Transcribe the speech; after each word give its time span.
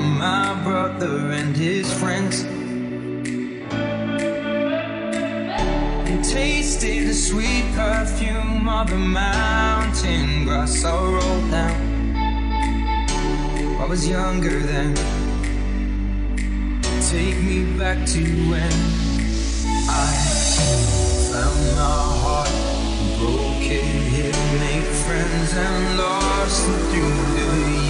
my 0.00 0.54
brother 0.64 1.30
and 1.32 1.56
his 1.56 1.92
friends 1.92 2.42
and 6.08 6.24
tasted 6.24 7.06
the 7.08 7.14
sweet 7.14 7.64
perfume 7.74 8.68
of 8.68 8.88
the 8.88 8.96
mountain 8.96 10.44
grass 10.44 10.84
I 10.84 10.96
rolled 10.96 11.50
down. 11.50 11.90
I 13.80 13.86
was 13.86 14.08
younger 14.08 14.58
then. 14.60 14.94
Take 17.10 17.38
me 17.42 17.64
back 17.78 18.06
to 18.14 18.22
when 18.50 18.72
I 19.88 20.12
found 21.30 21.62
my 21.76 22.00
heart, 22.22 22.50
broken, 23.18 23.86
made 24.60 24.88
friends 25.04 25.52
and 25.54 25.98
lost 25.98 26.64
through 26.90 27.16
the 27.34 27.70
years. 27.70 27.89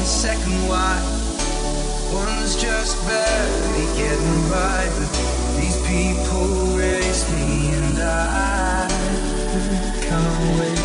the 0.00 0.06
second 0.06 0.66
why. 0.66 0.96
One's 2.14 2.56
just 2.56 2.96
barely 3.06 3.86
getting 3.98 4.48
by, 4.48 4.88
but 4.96 5.10
these 5.60 5.76
people 5.86 6.46
race 6.74 7.30
me, 7.34 7.74
and 7.74 7.98
I 7.98 8.88
can't 10.00 10.58
wait. 10.58 10.79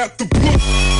at 0.00 0.16
the 0.16 0.24
book. 0.24 0.99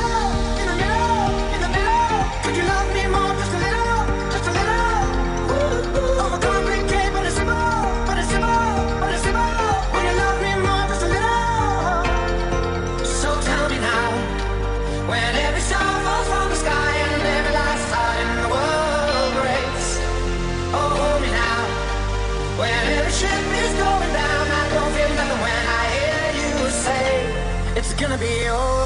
be 28.21 28.47
old. 28.49 28.80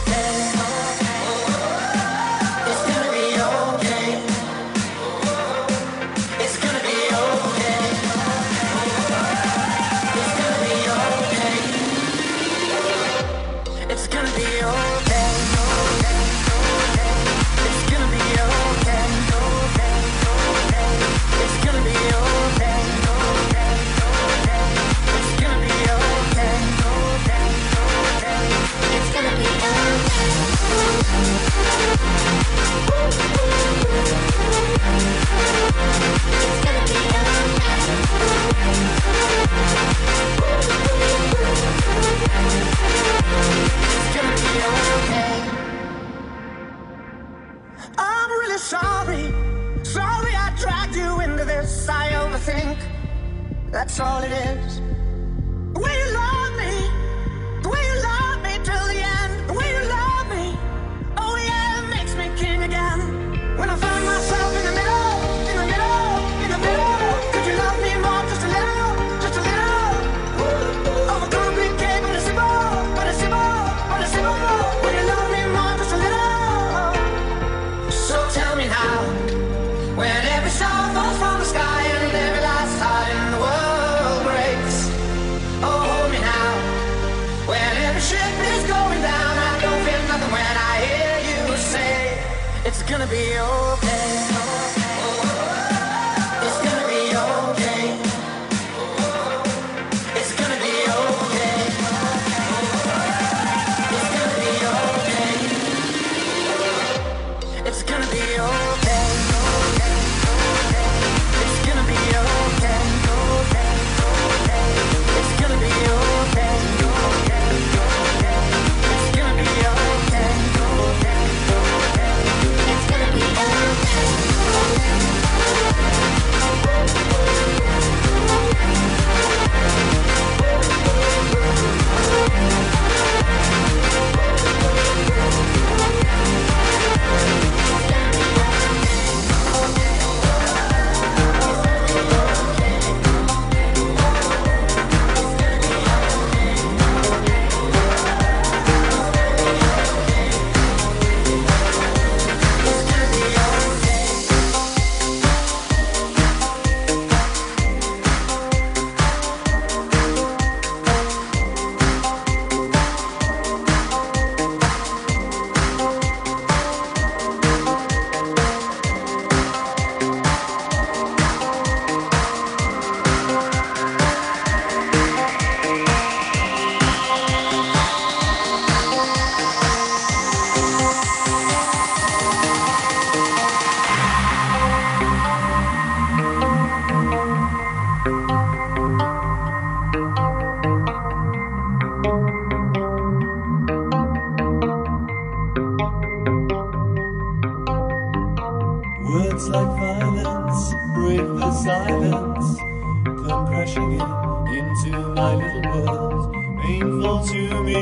come 203.28 203.48
crashing 203.48 203.94
in 203.94 204.36
into 204.58 204.98
my 205.10 205.36
little 205.36 205.72
world. 205.72 206.34
Painful 206.62 207.26
to 207.26 207.64
me, 207.64 207.82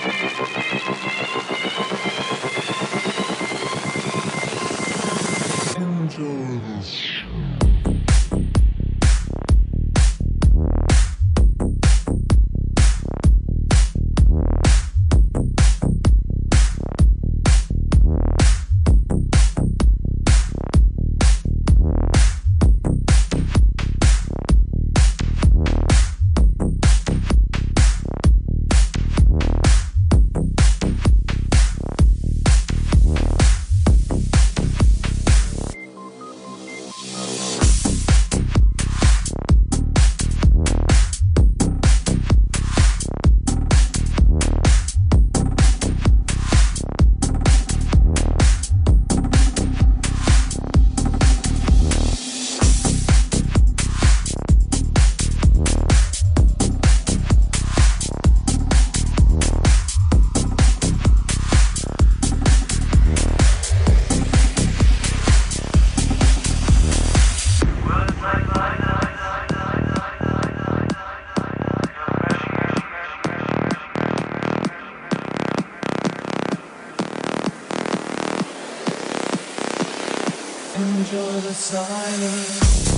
you're 81.12 81.40
the 81.42 81.52
silence. 81.52 82.91